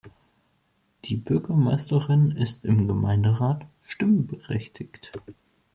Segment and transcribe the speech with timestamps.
[1.05, 5.11] Die Bürgermeisterin ist im Gemeinderat stimmberechtigt.